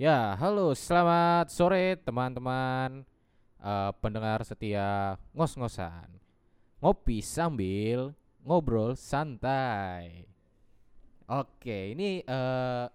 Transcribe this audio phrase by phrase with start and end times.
[0.00, 3.04] Ya, halo, selamat sore teman-teman
[3.60, 6.08] eh, pendengar setia ngos-ngosan.
[6.80, 10.24] Ngopi sambil ngobrol santai.
[11.28, 12.86] Oke, ini eh,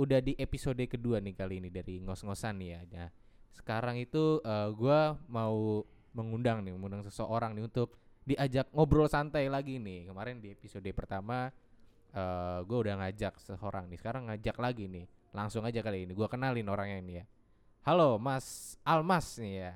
[0.00, 2.80] udah di episode kedua nih kali ini dari ngos-ngosan ya.
[2.88, 3.12] Nah,
[3.52, 5.84] sekarang itu eh, gua mau
[6.16, 10.08] mengundang nih, mengundang seseorang nih untuk diajak ngobrol santai lagi nih.
[10.08, 11.52] Kemarin di episode pertama
[12.16, 14.00] eh gue udah ngajak seseorang nih.
[14.00, 15.04] Sekarang ngajak lagi nih.
[15.36, 16.16] Langsung aja kali ini.
[16.16, 17.24] Gua kenalin orangnya ini ya.
[17.84, 19.72] Halo, Mas Almas nih ya.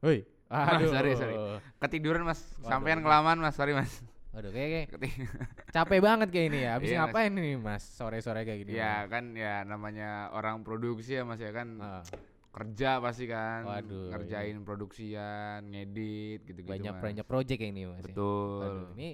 [0.00, 0.24] Woi.
[0.50, 0.90] Aduh.
[0.90, 1.36] sorry, sorry.
[1.78, 2.66] Ketiduran mas, Waduh.
[2.66, 4.02] sampean kelamaan mas, sorry mas.
[4.34, 5.14] Waduh, kayak, kayak
[5.74, 6.70] capek banget kayak ini ya.
[6.74, 7.02] Habis Iya, Mas.
[7.06, 7.82] ngapain nih, Mas?
[7.84, 8.70] Sore-sore kayak gini.
[8.74, 11.82] ya kan ya namanya orang produksi ya mas ya kan Mas?
[11.82, 12.02] Ah,
[12.50, 14.10] kerja pasti kan, Waduh, iya.
[14.10, 17.02] ngerjain produksian, ngedit gitu-gitu banyak mas.
[17.02, 18.02] banyak project kayak ini, Mas.
[18.02, 18.10] ya.
[18.10, 18.58] Betul.
[18.58, 19.08] Waduh, ini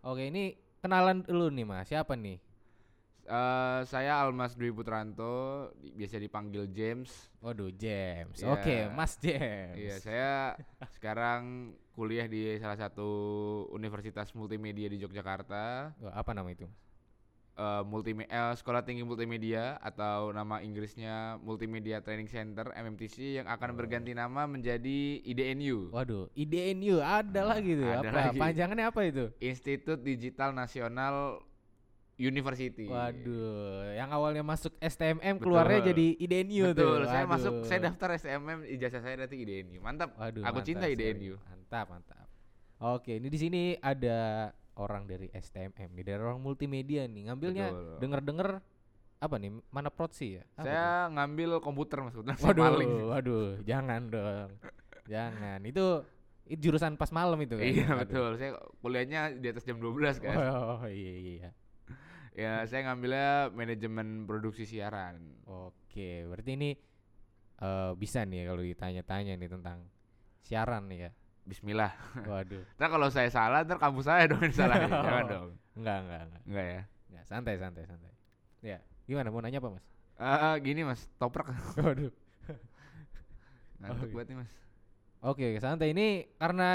[0.00, 0.42] Oke, ini
[0.80, 1.86] kenalan dulu nih, Mas.
[1.86, 2.38] Siapa nih?
[3.30, 7.30] Eh, saya Almas Dwi Putranto, biasa dipanggil James.
[7.38, 8.34] Waduh, James.
[8.36, 8.50] Iya.
[8.50, 9.78] Oke, Mas James.
[9.78, 10.32] Iya, saya
[10.90, 13.06] sekarang kuliah di salah satu
[13.70, 15.94] universitas multimedia di Yogyakarta.
[16.10, 16.66] Apa nama itu?
[17.52, 23.70] eh multime- eh, Sekolah Tinggi Multimedia atau nama Inggrisnya Multimedia Training Center MMTC yang akan
[23.70, 23.76] Oh.
[23.76, 27.84] berganti nama menjadi IDNU Waduh, IDNU ada lagi tuh.
[27.84, 28.16] ada Apa?
[28.32, 28.38] lagi.
[28.40, 29.24] Panjangannya apa itu?
[29.38, 31.44] Institut Digital Nasional
[32.20, 32.84] University.
[32.84, 35.90] Waduh, yang awalnya masuk STMM keluarnya Betul.
[35.90, 36.74] jadi IDNU tuh.
[36.76, 37.32] Betul, saya Waduh.
[37.32, 39.80] masuk saya daftar STMM ijazah saya nanti IDNU.
[39.80, 40.12] Mantap.
[40.14, 41.16] Waduh, Aku cinta mantap sekali.
[41.16, 41.34] IDNU.
[41.40, 42.26] Mantap, mantap.
[42.80, 47.28] Oke, ini di sini ada orang dari STMM nih, dari orang multimedia nih.
[47.28, 47.96] Ngambilnya Betul.
[48.00, 48.48] denger-denger
[49.20, 49.50] apa nih?
[49.68, 50.44] Mana protsi ya?
[50.56, 52.92] Apa Saya ngambil komputer saya Waduh, maling.
[53.08, 54.48] waduh, jangan dong.
[55.04, 55.60] jangan.
[55.64, 56.04] Itu,
[56.48, 57.64] itu jurusan pas malam itu kan.
[57.64, 58.00] Iya Waduh.
[58.00, 58.30] betul.
[58.36, 60.36] Saya kuliahnya di atas jam 12 kan.
[60.36, 61.48] Oh, iya iya.
[62.34, 65.42] Ya, saya ngambilnya manajemen produksi siaran.
[65.46, 66.70] Oke, berarti ini
[67.60, 69.78] eh bisa nih ya kalau ditanya-tanya nih tentang
[70.46, 71.10] siaran nih ya.
[71.44, 71.92] Bismillah.
[72.24, 72.62] Waduh.
[72.78, 74.76] Ntar kalau saya salah, ntar kampus saya dong yang salah.
[74.86, 75.48] Jangan dong.
[75.74, 76.42] Enggak, enggak, enggak.
[76.46, 76.82] Enggak ya.
[77.10, 78.12] Enggak, santai, santai, santai.
[78.60, 79.84] Ya, gimana mau nanya apa, Mas?
[80.20, 81.48] Eh, gini mas, toprak
[81.80, 82.12] Waduh.
[83.80, 84.12] ngantuk iya.
[84.12, 84.52] buat nih mas.
[85.24, 85.96] Oke, santai.
[85.96, 86.68] Ini karena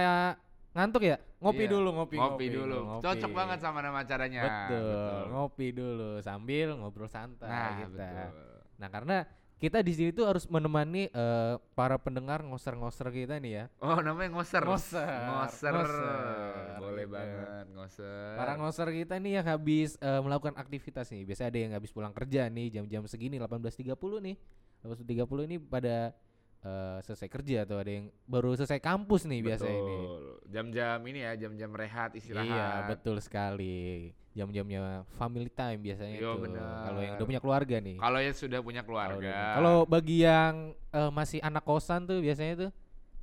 [0.76, 1.16] ngantuk ya?
[1.40, 2.78] Ngopi Iya, dulu, ngopi, Ngopi dulu.
[2.84, 3.04] ngopi.
[3.08, 4.42] Cocok banget sama nama acaranya.
[4.44, 7.90] Betul, ngopi dulu sambil ngobrol santai Nah, kita.
[7.90, 8.30] betul.
[8.76, 9.18] Nah, karena
[9.56, 13.66] kita di sini tuh harus menemani eh, para pendengar ngoser-ngoser kita nih ya.
[13.80, 14.60] Oh, namanya ngoser.
[14.62, 15.72] Ngoser, Ngoser.
[15.72, 17.16] ngoser, Boleh gitu.
[17.16, 18.36] banget, ngoser.
[18.36, 21.24] Para ngoser kita nih yang habis eh, melakukan aktivitas nih.
[21.24, 23.96] Biasanya ada yang habis pulang kerja nih jam-jam segini 18.30
[24.28, 24.36] nih.
[24.84, 26.12] 18.30 ini pada
[26.60, 29.98] eh, selesai kerja atau ada yang baru selesai kampus nih biasa ini.
[30.46, 32.46] Jam-jam ini ya, jam-jam rehat, istirahat.
[32.46, 34.14] Iya, betul sekali.
[34.36, 36.60] Jam-jamnya family time biasanya Yo, itu.
[36.60, 37.98] Kalau yang udah punya keluarga nih.
[37.98, 39.36] Kalau yang sudah punya keluarga.
[39.58, 42.72] Kalau bagi yang eh, masih anak kosan tuh biasanya tuh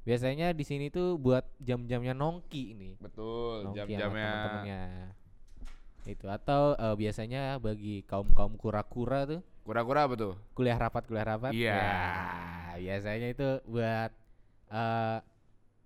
[0.02, 2.92] biasanya di sini tuh buat jam-jamnya nongki nih.
[2.98, 5.12] betul, jam-jamnya.
[6.02, 10.34] Itu atau eh, biasanya bagi kaum-kaum kura-kura tuh kura-kura apa tuh?
[10.58, 11.52] kuliah rapat kuliah rapat.
[11.54, 11.76] Iya.
[11.76, 14.10] Ya, biasanya itu buat
[14.72, 15.18] eh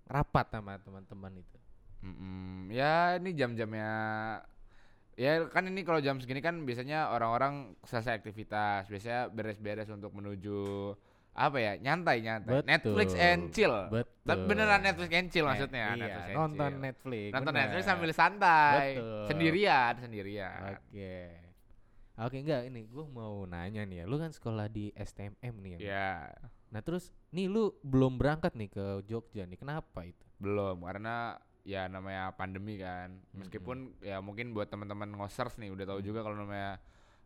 [0.07, 1.57] rapat sama teman-teman itu.
[2.05, 2.69] Mm-mm.
[2.71, 3.89] Ya ini jam-jamnya
[5.17, 10.93] Ya kan ini kalau jam segini kan biasanya orang-orang selesai aktivitas Biasanya beres-beres untuk menuju
[11.33, 12.69] Apa ya, nyantai nyantai Betul.
[12.69, 14.29] Netflix and chill Betul.
[14.29, 16.81] Tapi beneran Netflix and chill maksudnya iya, Netflix and nonton chill.
[16.85, 17.29] Netflix.
[17.33, 17.61] Nonton bener.
[17.65, 19.25] Netflix sambil santai Betul.
[19.25, 21.17] Sendirian, sendirian Oke.
[22.17, 24.05] Oke enggak ini gue mau nanya nih ya.
[24.05, 25.79] Lu kan sekolah di STMM nih ya.
[25.79, 26.11] Ya
[26.67, 29.55] Nah, terus nih lu belum berangkat nih ke Jogja nih.
[29.55, 30.25] Kenapa itu?
[30.37, 31.33] belum karena
[31.65, 36.37] ya namanya pandemi kan meskipun ya mungkin buat teman-teman ngosers nih udah tahu juga kalau
[36.37, 36.77] namanya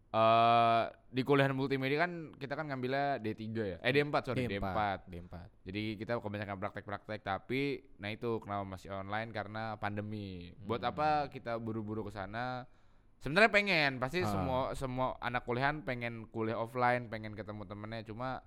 [0.10, 5.36] eh di kuliah multimedia kan kita kan ngambilnya D3 ya eh D4 sorry D4, D4.
[5.62, 7.62] jadi kita kebanyakan praktek-praktek tapi
[7.96, 10.92] nah itu kenapa masih online karena pandemi buat Hmm.
[10.92, 12.64] apa kita buru-buru ke sana
[13.22, 14.28] sebenarnya pengen pasti Ah.
[14.28, 18.42] semua semua anak kuliahan pengen kuliah offline pengen ketemu temennya cuma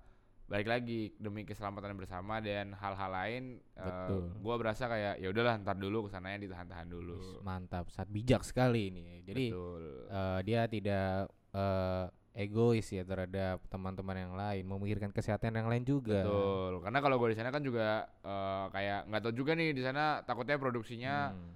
[0.45, 3.43] balik lagi demi keselamatan bersama dan hal-hal lain
[3.73, 4.29] eh, Betul.
[4.39, 8.93] gua berasa kayak ya udahlah ntar dulu ke sananya ditahan-tahan dulu Mantap, sangat bijak sekali
[8.93, 9.25] ini.
[9.25, 12.05] Jadi betul eh, dia tidak eh,
[12.35, 16.21] egois ya terhadap teman-teman yang lain, memikirkan kesehatan yang lain juga.
[16.21, 17.87] betul karena kalau gua di sana kan juga
[18.21, 21.53] eh, kayak nggak tahu juga nih di sana takutnya produksinya Hmm.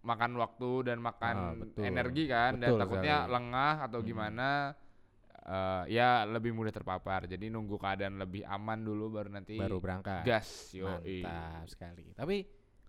[0.00, 1.82] Makan waktu dan makan Ah, betul.
[1.82, 3.32] energi kan Betul dan takutnya sekali.
[3.34, 4.06] lengah atau Hmm.
[4.06, 4.48] gimana
[5.40, 10.22] eh, ya lebih mudah terpapar jadi nunggu keadaan lebih aman dulu baru nanti Baru berangkat.
[10.22, 12.12] gas yo Mantap sekali.
[12.12, 12.36] Tapi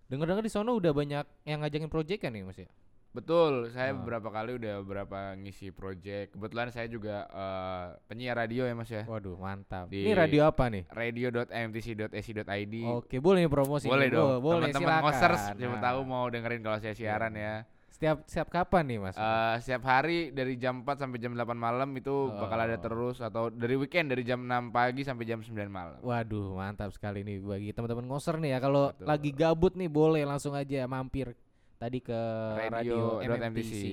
[0.06, 2.68] dengar-dengar di sono udah banyak yang ngajakin project kan nih Mas ya?
[3.10, 3.98] Betul, saya Oh.
[3.98, 6.30] beberapa kali udah beberapa ngisi project.
[6.32, 9.02] Kebetulan saya juga eh, penyiar radio ya Mas ya.
[9.02, 9.90] Waduh, mantap.
[9.90, 10.86] Di- Ini radio apa nih?
[10.88, 12.74] radio.mtc.ac.id.
[12.86, 13.86] Oke, boleh nih promosi.
[13.86, 14.14] Boleh nih.
[14.14, 14.28] dong.
[14.36, 17.66] Bo- boleh Teman-teman ngosers siapa Nah, tahu mau dengerin kalau saya siaran ya.
[17.90, 19.12] Setiap setiap kapan nih, Mas?
[19.12, 22.80] Eh setiap hari dari jam 4 sampai jam 8 malam itu bakal ada Oh.
[22.80, 25.98] terus atau dari weekend dari jam 6 pagi sampai jam 9 malam.
[26.00, 28.58] Waduh, mantap sekali nih bagi teman-teman ngoser nih ya.
[28.58, 31.34] Kalau lagi gabut nih boleh langsung aja mampir
[31.80, 32.20] tadi ke
[32.68, 33.40] radio, Radio.mtc.
[33.40, 33.84] MMTC.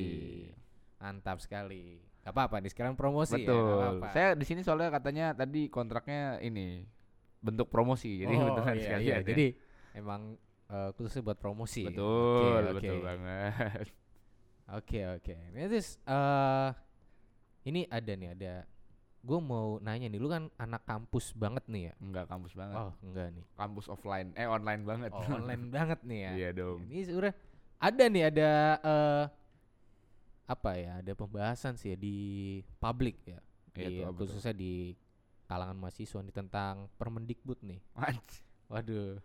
[0.99, 2.03] Mantap sekali.
[2.27, 3.47] Gak apa-apa nih sekarang promosi ya.
[3.47, 3.79] Betul.
[3.79, 4.07] apa-apa.
[4.11, 6.83] Saya di sini soalnya katanya tadi kontraknya ini
[7.39, 9.15] bentuk promosi jadi oh, beneran iya, sekalian iya.
[9.23, 9.27] ya.
[9.31, 9.47] Jadi
[9.95, 10.35] emang
[10.67, 11.87] eh, khususnya buat promosi.
[11.87, 11.95] ya?
[11.95, 13.07] betul, Oke, betul oke.
[13.07, 13.85] banget.
[14.67, 15.35] Oke oke.
[15.55, 16.69] Ini terus eh
[17.63, 18.55] ini ada nih ada.
[19.23, 21.93] Gue mau nanya nih, lu kan anak kampus banget nih ya?
[22.03, 22.75] Enggak kampus banget.
[22.75, 23.47] Oh enggak nih.
[23.55, 25.11] Kampus offline, eh online banget.
[25.15, 26.31] Oh online banget nih ya.
[26.35, 26.83] Iya dong.
[26.83, 27.35] Ini sebenarnya
[27.77, 29.23] ada nih ada eh
[30.47, 30.91] apa ya?
[30.99, 32.17] Ada pembahasan sih ya di
[32.77, 33.39] publik ya.
[33.75, 34.13] Iya Di, tuh?
[34.17, 34.95] khususnya di
[35.45, 37.79] kalangan mahasiswa nih tentang Permendikbud nih.
[37.95, 39.19] Anj- Waduh.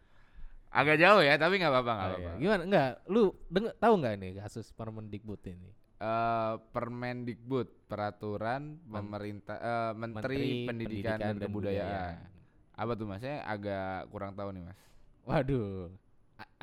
[0.69, 2.31] Agak jauh ya, tapi nggak apa-apa, nggak Oh, apa-apa.
[2.31, 2.41] iya.
[2.41, 2.63] Gimana?
[2.65, 5.71] Enggak, lu denger tahu nggak nih kasus Permendikbud ini?
[5.99, 12.15] Eh, Permendikbud, peraturan Men- pemerintah eh, Menteri, Pendidikan, dan, Kebudayaan.
[12.73, 13.21] Apa tuh Mas?
[13.21, 14.81] Saya agak kurang tahu nih Mas.
[15.23, 15.93] Waduh.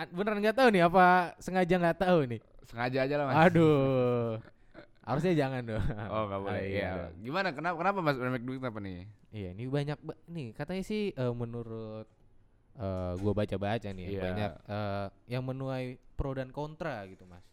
[0.10, 1.06] Beneran nggak tahu nih apa
[1.38, 2.40] sengaja nggak tahu nih?
[2.64, 3.36] Sengaja aja lah Mas.
[3.46, 4.40] Aduh.
[5.08, 5.84] Harusnya jangan dong.
[6.08, 6.56] Oh nggak boleh.
[6.56, 6.90] Ah, Iya.
[6.94, 7.12] dong.
[7.22, 7.48] Gimana?
[7.52, 7.76] Kenapa?
[7.78, 9.00] Kenapa Mas Permendikbud apa nih?
[9.30, 12.08] Iya, ini banyak ba- nih katanya sih eh, menurut
[12.76, 14.22] eh gua baca-baca nih ya, Iya.
[14.24, 17.44] banyak eh, yang menuai pro dan kontra gitu, Mas.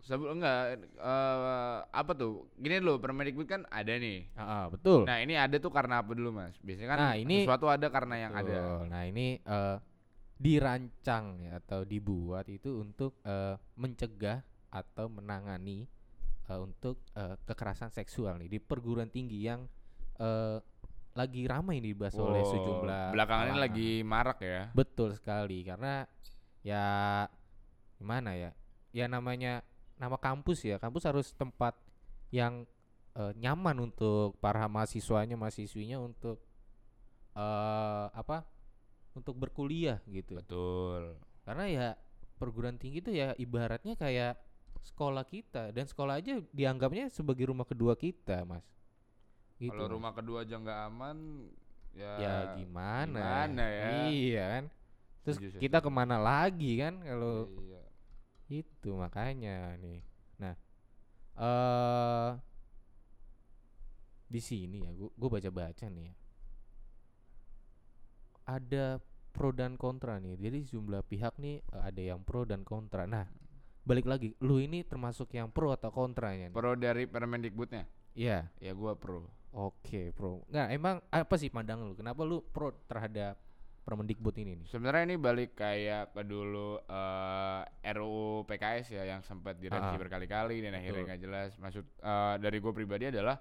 [0.00, 0.58] Sebelum enggak
[0.96, 2.50] eh, apa tuh?
[2.54, 4.26] Gini dulu, Permendikbud kan ada nih.
[4.32, 5.06] Ah, ah, betul.
[5.06, 6.58] Nah, ini ada tuh karena apa dulu, Mas?
[6.58, 8.50] Biasanya kan Nah, ini- sesuatu ada karena yang ada.
[8.50, 8.80] Betul.
[8.88, 9.76] Nah, ini eh,
[10.40, 14.40] dirancang ya atau dibuat itu untuk eh, mencegah
[14.72, 15.84] atau menangani
[16.48, 19.68] eh, untuk eh, kekerasan seksual nih di perguruan tinggi yang
[20.16, 20.58] eh,
[21.12, 24.72] lagi ramai nih dibahas oleh Wow, sejumlah belakangan ini lagi marak ya.
[24.72, 26.08] Betul sekali karena
[26.64, 26.86] ya
[28.00, 28.50] gimana ya?
[28.96, 29.60] Ya namanya
[30.00, 30.80] nama kampus ya.
[30.80, 31.76] Kampus harus tempat
[32.32, 32.64] yang
[33.12, 36.40] eh, nyaman untuk para mahasiswanya, mahasiswinya untuk
[37.36, 38.46] eh apa?
[39.14, 40.38] Untuk berkuliah gitu.
[40.38, 41.18] Betul.
[41.42, 41.86] Karena ya
[42.38, 44.38] perguruan tinggi itu ya ibaratnya kayak
[44.80, 48.64] sekolah kita dan sekolah aja dianggapnya sebagai rumah kedua kita, Mas.
[49.60, 49.76] Gitu.
[49.76, 51.16] Kalau rumah kedua aja nggak aman,
[51.92, 53.18] ya, ya gimana?
[53.20, 53.84] gimana ya?
[54.08, 54.64] Iya kan.
[55.20, 57.82] Terus Setuju, kita ke mana lagi kan kalau Iya.
[58.48, 60.00] itu makanya nih.
[60.40, 60.54] Nah,
[61.36, 62.30] eh
[64.30, 66.14] di sini ya, gua, gua baca-baca nih ya.
[68.50, 68.98] Ada
[69.30, 70.34] pro dan kontra nih.
[70.34, 73.06] Jadi sejumlah pihak nih eh, ada yang pro dan kontra.
[73.06, 73.30] Nah,
[73.86, 76.50] balik lagi, lu ini termasuk yang pro atau kontranya?
[76.50, 76.54] nih?
[76.54, 77.86] Pro dari Permendikbudnya?
[78.18, 78.50] Iya.
[78.58, 79.30] Ya gua pro.
[79.54, 80.42] Oke, pro.
[80.50, 81.94] Nggak, emang apa sih pandangan lu?
[81.94, 83.38] Kenapa lu pro terhadap
[83.82, 84.66] Permendikbud ini nih?
[84.70, 87.62] Sebenarnya ini balik kayak ke dulu eh
[87.94, 91.50] RUU PKS ya yang sempat direvisi Ah, berkali-kali dan akhirnya nggak jelas.
[91.58, 93.38] Maksud eh, dari gue pribadi adalah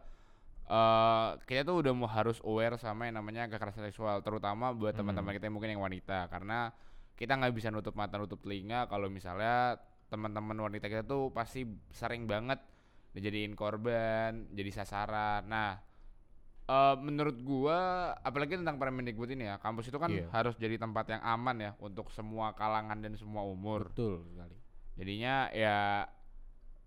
[0.70, 5.02] eh kita tuh udah mau harus aware sama yang namanya kekerasan seksual, terutama buat Hmm.
[5.02, 6.70] teman-teman kita yang mungkin yang wanita, karena
[7.18, 12.30] kita nggak bisa nutup mata nutup telinga kalau misalnya teman-teman wanita kita tuh pasti sering
[12.30, 12.62] banget
[13.18, 15.50] dijadiin korban, jadi sasaran.
[15.50, 15.82] Nah,
[16.70, 20.30] eh menurut gua apalagi tentang Permendikbud ini ya, kampus itu kan Iya.
[20.30, 23.90] harus jadi tempat yang aman ya untuk semua kalangan dan semua umur.
[23.90, 24.54] Betul sekali.
[25.02, 26.06] Jadinya ya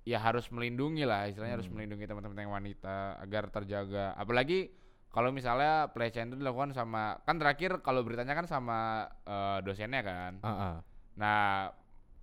[0.02, 1.78] ya harus melindungi lah, istilahnya harus Hmm.
[1.78, 4.12] melindungi teman-teman yang wanita agar terjaga.
[4.14, 4.70] Apalagi
[5.08, 8.78] kalau misalnya pelecehan itu dilakukan sama kan terakhir kalau beritanya kan sama
[9.22, 10.32] eh, dosennya kan.
[10.40, 10.76] Ah, ah.
[11.14, 11.70] Nah,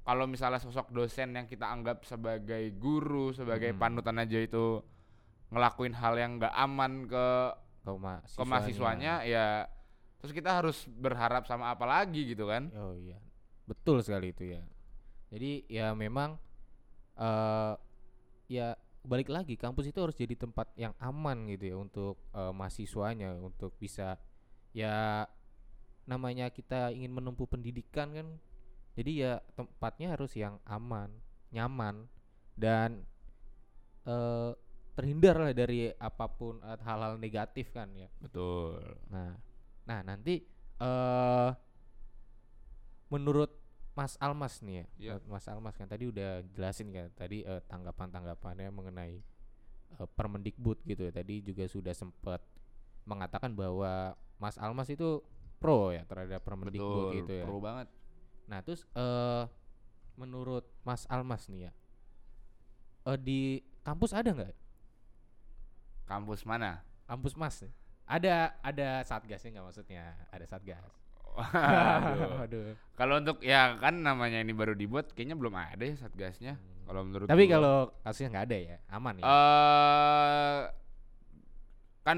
[0.02, 3.80] kalau misalnya sosok dosen yang kita anggap sebagai guru, sebagai Hmm.
[3.80, 4.82] panutan aja itu
[5.50, 7.28] ngelakuin hal yang nggak aman ke
[7.80, 8.38] ke mahasiswanya.
[8.38, 9.48] ke mahasiswanya ya
[10.20, 13.18] terus kita harus berharap sama apa lagi gitu kan Oh iya,
[13.66, 14.62] betul sekali itu ya.
[15.32, 16.38] Jadi ya memang
[17.20, 17.74] eh
[18.50, 18.74] ya
[19.06, 23.76] balik lagi kampus itu harus jadi tempat yang aman gitu ya untuk eh, mahasiswanya untuk
[23.80, 24.16] bisa
[24.74, 25.28] ya
[26.10, 28.28] namanya kita ingin menempuh pendidikan kan.
[28.98, 31.14] Jadi ya tempatnya harus yang aman,
[31.54, 32.10] nyaman
[32.58, 33.06] dan
[34.04, 34.52] eh
[34.98, 38.12] terhindar lah dari apa pun hal-hal negatif kan ya.
[38.20, 39.32] betul Nah,
[39.88, 40.44] nah nanti
[40.82, 41.50] eh
[43.08, 43.59] menurut
[44.00, 48.72] Mas Almas nih ya, menurut Mas Almas kan tadi udah jelasin kan tadi eh, tanggapan-tanggapannya
[48.72, 49.20] mengenai
[50.00, 51.12] eh, Permendikbud gitu ya.
[51.12, 52.40] Tadi juga sudah sempat
[53.04, 55.20] mengatakan bahwa Mas Almas itu
[55.60, 57.44] pro ya terhadap Permendikbud betul gitu ya.
[57.44, 57.92] pro banget
[58.50, 59.46] Nah, terus eh
[60.18, 61.72] menurut Mas Almas nih ya,
[63.14, 63.42] eh, di
[63.86, 64.52] kampus ada nggak?
[66.10, 66.82] Kampus mana?
[67.06, 67.62] Kampus Mas.
[68.10, 70.18] Ada ada satgasnya nggak maksudnya?
[70.34, 70.82] Ada satgas.
[71.40, 72.42] Waduh.
[72.46, 72.68] Aduh.
[72.94, 76.60] Kalau untuk ya kan namanya ini baru dibuat, kayaknya belum ada ya satgasnya.
[76.84, 79.24] Kalau menurut Tapi kalau kasusnya nggak ada ya, aman ya.
[79.24, 80.60] eh
[82.02, 82.18] kan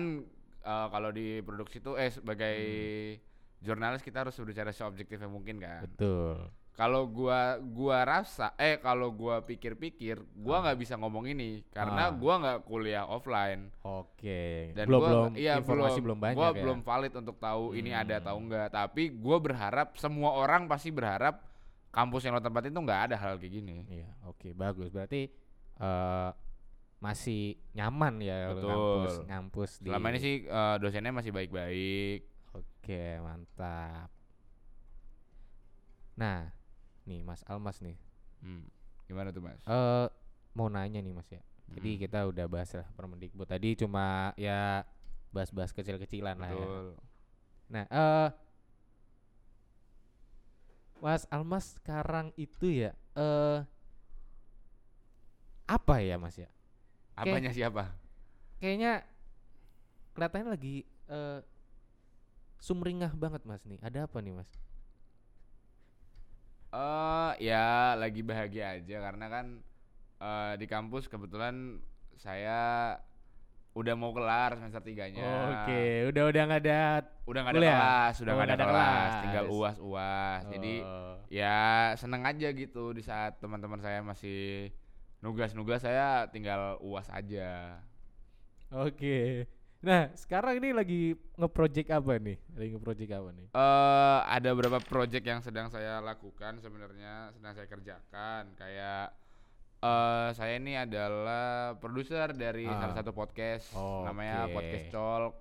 [0.61, 3.19] eh, kalau di produksi itu eh sebagai Hmm.
[3.61, 5.85] jurnalis kita harus berbicara seobjektif yang mungkin kan.
[5.85, 6.49] Betul.
[6.71, 12.15] Kalau gua gua rasa eh kalau gua pikir-pikir gua nggak bisa ngomong ini karena Ah.
[12.15, 14.71] gua nggak kuliah offline Oke.
[14.71, 16.57] dan belum gua belum iya informasi belum, banyak gua ya.
[16.57, 18.47] belum valid untuk tahu ini ada atau Hmm.
[18.47, 21.43] enggak tapi gua berharap semua orang pasti berharap
[21.91, 24.87] kampus yang lo tempatin tuh nggak ada hal kayak gini Iya, oke bagus.
[24.87, 25.27] Berarti
[25.77, 26.29] eh
[26.97, 28.69] masih nyaman ya Betul.
[28.69, 34.09] ngampus ngampus di selama ini sih eh, dosennya masih baik-baik Oke, mantap.
[36.13, 36.51] Nah,
[37.11, 37.99] nih Mas Almas nih.
[38.39, 38.63] Hmm.
[39.03, 40.07] gimana tuh mas Eh
[40.55, 41.43] mau nanya nih Mas ya.
[41.71, 42.01] Jadi Hmm.
[42.01, 44.87] kita udah bahas lah Permendikbud tadi cuma ya
[45.29, 46.63] bahas-bahas kecil-kecilan lah ya.
[46.63, 46.87] betul
[47.67, 48.29] Nah, eh
[51.01, 53.59] Mas Almas sekarang itu ya eh
[55.67, 56.47] apa ya Mas ya?
[57.15, 57.91] apanya siapa
[58.59, 59.03] Kayaknya
[60.13, 60.75] kelihatannya lagi
[61.09, 61.39] eh
[62.61, 63.81] sumringah banget Mas nih.
[63.81, 64.49] Ada apa nih Mas?
[67.41, 69.45] Ya lagi bahagia aja karena kan
[70.21, 71.81] eh di kampus kebetulan
[72.13, 72.93] saya
[73.71, 75.23] udah mau kelar semester tiganya.
[75.63, 76.81] Oke, udah udah nggak ada.
[77.25, 79.21] Udah nggak ada kelas, udah Oh, nggak ada, nggak ada kelas, kelas.
[79.23, 80.41] tinggal uas uas.
[80.51, 81.59] Jadi Oh, ya
[81.95, 84.69] seneng aja gitu di saat teman-teman saya masih
[85.23, 87.79] nugas-nugas saya tinggal uas aja.
[88.71, 89.47] Oke.
[89.81, 91.01] Nah, sekarang ini lagi
[91.35, 92.37] nge-project apa nih?
[92.53, 93.47] Lagi nge-project apa nih?
[93.49, 99.09] eh ada beberapa project yang sedang saya lakukan sebenarnya sedang saya kerjakan kayak
[99.81, 102.77] eh saya ini adalah produser dari Ah.
[102.79, 103.73] salah satu podcast
[104.05, 104.53] namanya Oke.
[104.53, 105.33] podcast Colk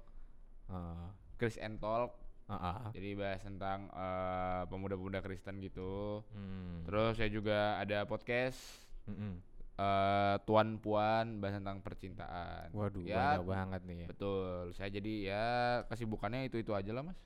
[0.66, 2.16] Ah, Chris and Talk
[2.48, 2.88] ah.
[2.90, 6.80] jadi bahas tentang eh, pemuda-pemuda Kristen gitu Hmm.
[6.82, 8.56] terus saya juga ada podcast
[9.04, 9.36] Mm-mm.
[9.80, 12.68] Eh Tuan Puan bahas tentang percintaan.
[12.76, 14.06] Waduh, ya banyak banget nih ya.
[14.12, 14.76] betul.
[14.76, 15.46] Saya jadi ya
[15.88, 17.16] kesibukannya itu itu aja lah mas.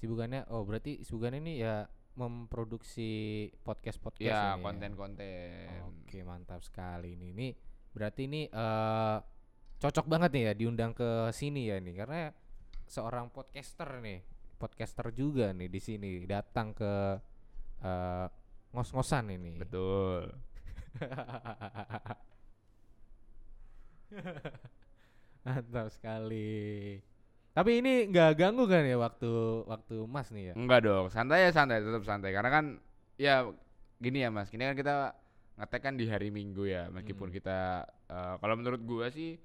[0.00, 1.84] Sibukannya oh berarti sibukannya ini ya
[2.16, 5.68] memproduksi podcast-podcast ya ini konten-konten.
[5.92, 7.36] Oke, mantap sekali ini.
[7.36, 7.48] Ini
[7.92, 9.18] berarti ini eh
[9.76, 12.32] cocok banget nih ya diundang ke sini ya nih karena
[12.88, 14.24] seorang podcaster nih,
[14.56, 16.92] podcaster juga nih di sini datang ke
[17.84, 18.26] eh
[18.72, 19.60] ngos-ngosan ini.
[19.60, 20.32] betul
[25.46, 26.98] Mantap sekali.
[27.56, 29.30] Tapi ini nggak ganggu kan ya waktu
[29.64, 30.54] waktu Mas nih ya?
[30.58, 32.30] Enggak dong, santai ya santai, tetap santai.
[32.36, 32.64] Karena kan
[33.16, 33.48] ya
[33.96, 35.16] gini ya Mas, ini kan kita
[35.56, 37.36] ngetek kan di hari Minggu ya, meskipun Hmm.
[37.40, 37.58] kita
[38.12, 39.40] eh, kalau menurut gua sih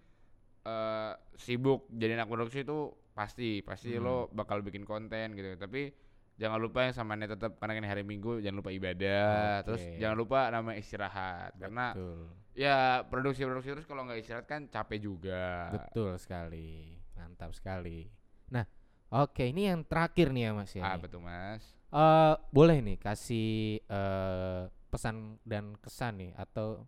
[0.61, 4.03] eh sibuk jadi anak produksi itu pasti, pasti Hmm.
[4.03, 5.55] lo bakal bikin konten gitu.
[5.55, 5.95] Tapi
[6.39, 9.97] jangan lupa yang samanya tetap karena kan hari Minggu jangan lupa ibadah, terus Oke.
[9.99, 11.51] jangan lupa nama istirahat.
[11.59, 12.19] Karena Betul.
[12.55, 15.69] ya produksi-produksi terus kalau nggak istirahat kan capek juga.
[15.73, 16.97] Betul sekali.
[17.17, 18.09] Mantap sekali.
[18.49, 18.65] Nah,
[19.13, 20.83] oke ini yang terakhir nih ya Mas ya.
[20.83, 21.01] Ah nih.
[21.05, 21.63] betul Mas.
[21.91, 26.87] Eh, boleh nih kasih eh, pesan dan kesan nih atau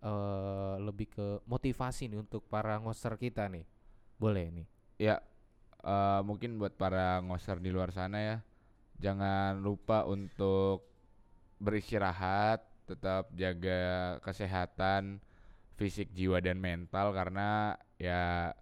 [0.00, 3.68] eh, lebih ke motivasi nih untuk para ngoser kita nih.
[4.16, 4.66] Boleh nih.
[4.96, 5.16] Ya,
[5.84, 8.36] eh, mungkin buat para ngoser di luar sana ya,
[8.98, 10.86] jangan lupa untuk
[11.58, 15.22] beristirahat, tetap jaga kesehatan
[15.74, 18.54] fisik, jiwa dan mental karena ya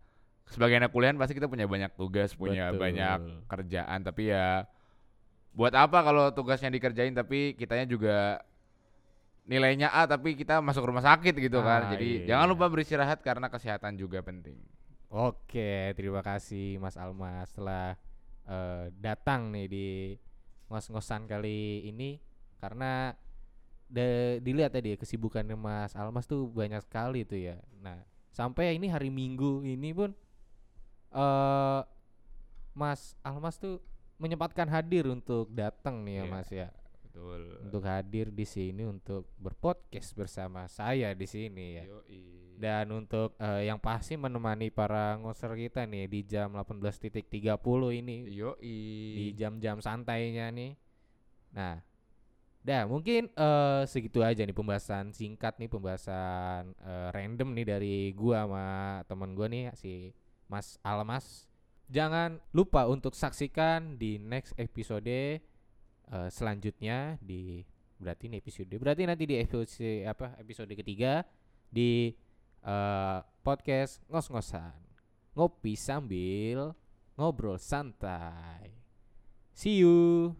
[0.48, 2.80] sebagai anak kuliah pasti kita punya banyak tugas, punya Betul.
[2.80, 4.68] banyak kerjaan, tapi ya
[5.52, 8.40] buat apa kalau tugasnya dikerjain tapi kitanya juga
[9.44, 11.88] nilainya A tapi kita masuk rumah sakit gitu kan.
[11.88, 12.52] Ah, Jadi iya, jangan iya.
[12.56, 14.56] lupa beristirahat karena kesehatan juga penting.
[15.12, 18.00] Oke, terima kasih Mas Almas telah
[18.44, 19.86] eh, datang nih di
[20.66, 22.16] ngos-ngosan kali ini
[22.56, 23.12] karena
[23.86, 27.56] da- dilihat tadi ya, kesibukannya Mas Almas tuh banyak sekali tuh ya.
[27.78, 28.00] Nah,
[28.32, 30.10] sampai ini hari Minggu ini pun
[31.12, 31.80] eh
[32.72, 33.84] Mas Almas tuh
[34.16, 36.32] menyempatkan hadir untuk datang nih ya Iya.
[36.32, 36.68] Mas ya.
[37.12, 37.60] Betul.
[37.68, 41.84] Untuk hadir di sini untuk berpodcast bersama saya di sini ya.
[41.84, 42.56] Yoi.
[42.56, 47.28] Dan untuk eh, yang pasti menemani para ngoser kita nih di jam 18.30
[48.00, 48.78] ini Yoi.
[49.12, 50.72] di jam-jam santainya nih.
[51.52, 51.84] Nah,
[52.64, 58.48] dah mungkin eh, segitu aja nih pembahasan singkat nih pembahasan eh, random nih dari gua
[58.48, 58.66] sama
[59.04, 60.16] teman gua nih si
[60.48, 61.44] Mas Almas.
[61.92, 65.44] Jangan lupa untuk saksikan di next episode
[66.12, 67.64] eh, selanjutnya di
[67.96, 71.24] berarti ini episode berarti nanti di episode apa episode ketiga
[71.72, 72.12] di
[72.62, 74.76] eh, podcast ngos-ngosan.
[75.32, 76.76] Ngopi sambil
[77.16, 78.68] ngobrol santai.
[79.56, 80.36] See you